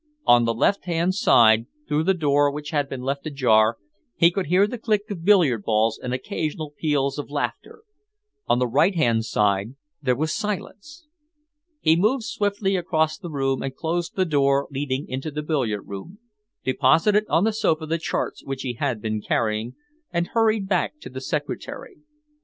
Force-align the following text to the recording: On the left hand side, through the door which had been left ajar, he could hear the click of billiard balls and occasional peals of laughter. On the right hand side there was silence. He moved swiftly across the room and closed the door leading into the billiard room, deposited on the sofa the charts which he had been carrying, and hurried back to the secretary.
On 0.25 0.45
the 0.45 0.53
left 0.55 0.85
hand 0.85 1.13
side, 1.13 1.67
through 1.87 2.05
the 2.05 2.15
door 2.15 2.49
which 2.51 2.71
had 2.71 2.89
been 2.89 3.01
left 3.03 3.27
ajar, 3.27 3.77
he 4.15 4.31
could 4.31 4.47
hear 4.47 4.65
the 4.65 4.79
click 4.79 5.11
of 5.11 5.23
billiard 5.23 5.61
balls 5.63 5.99
and 6.01 6.11
occasional 6.11 6.73
peals 6.75 7.19
of 7.19 7.29
laughter. 7.29 7.83
On 8.47 8.57
the 8.57 8.65
right 8.65 8.95
hand 8.95 9.25
side 9.25 9.75
there 10.01 10.15
was 10.15 10.33
silence. 10.33 11.05
He 11.81 11.95
moved 11.95 12.23
swiftly 12.23 12.75
across 12.75 13.19
the 13.19 13.29
room 13.29 13.61
and 13.61 13.75
closed 13.75 14.15
the 14.15 14.25
door 14.25 14.67
leading 14.71 15.07
into 15.07 15.29
the 15.29 15.43
billiard 15.43 15.87
room, 15.87 16.17
deposited 16.63 17.25
on 17.29 17.43
the 17.43 17.53
sofa 17.53 17.85
the 17.85 17.99
charts 17.99 18.43
which 18.43 18.63
he 18.63 18.73
had 18.73 19.03
been 19.03 19.21
carrying, 19.21 19.75
and 20.11 20.29
hurried 20.29 20.67
back 20.67 20.97
to 21.01 21.11
the 21.11 21.21
secretary. 21.21 21.97